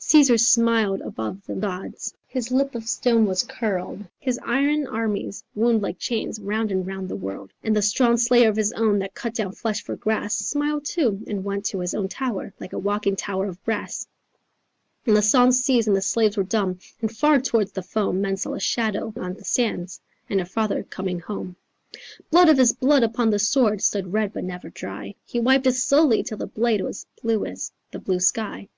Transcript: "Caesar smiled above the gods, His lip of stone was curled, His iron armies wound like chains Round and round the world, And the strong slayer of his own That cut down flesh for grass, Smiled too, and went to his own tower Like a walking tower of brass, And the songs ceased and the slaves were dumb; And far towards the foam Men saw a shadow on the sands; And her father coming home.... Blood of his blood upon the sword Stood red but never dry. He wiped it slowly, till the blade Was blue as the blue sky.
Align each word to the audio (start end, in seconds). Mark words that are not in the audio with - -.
"Caesar 0.00 0.36
smiled 0.36 1.00
above 1.02 1.46
the 1.46 1.54
gods, 1.54 2.12
His 2.26 2.50
lip 2.50 2.74
of 2.74 2.88
stone 2.88 3.24
was 3.24 3.44
curled, 3.44 4.00
His 4.18 4.36
iron 4.44 4.84
armies 4.88 5.44
wound 5.54 5.80
like 5.80 5.96
chains 5.96 6.40
Round 6.40 6.72
and 6.72 6.84
round 6.84 7.08
the 7.08 7.14
world, 7.14 7.52
And 7.62 7.76
the 7.76 7.82
strong 7.82 8.16
slayer 8.16 8.48
of 8.48 8.56
his 8.56 8.72
own 8.72 8.98
That 8.98 9.14
cut 9.14 9.32
down 9.34 9.52
flesh 9.52 9.84
for 9.84 9.94
grass, 9.94 10.34
Smiled 10.38 10.84
too, 10.86 11.22
and 11.28 11.44
went 11.44 11.66
to 11.66 11.78
his 11.78 11.94
own 11.94 12.08
tower 12.08 12.52
Like 12.58 12.72
a 12.72 12.80
walking 12.80 13.14
tower 13.14 13.46
of 13.46 13.62
brass, 13.62 14.08
And 15.06 15.16
the 15.16 15.22
songs 15.22 15.62
ceased 15.62 15.86
and 15.86 15.96
the 15.96 16.02
slaves 16.02 16.36
were 16.36 16.42
dumb; 16.42 16.80
And 17.00 17.16
far 17.16 17.38
towards 17.40 17.70
the 17.70 17.84
foam 17.84 18.20
Men 18.20 18.36
saw 18.36 18.54
a 18.54 18.58
shadow 18.58 19.12
on 19.16 19.34
the 19.34 19.44
sands; 19.44 20.00
And 20.28 20.40
her 20.40 20.46
father 20.46 20.82
coming 20.82 21.20
home.... 21.20 21.54
Blood 22.32 22.48
of 22.48 22.58
his 22.58 22.72
blood 22.72 23.04
upon 23.04 23.30
the 23.30 23.38
sword 23.38 23.80
Stood 23.80 24.12
red 24.12 24.32
but 24.32 24.42
never 24.42 24.68
dry. 24.68 25.14
He 25.24 25.38
wiped 25.38 25.64
it 25.68 25.74
slowly, 25.76 26.24
till 26.24 26.38
the 26.38 26.48
blade 26.48 26.80
Was 26.80 27.06
blue 27.22 27.44
as 27.44 27.70
the 27.92 28.00
blue 28.00 28.18
sky. 28.18 28.68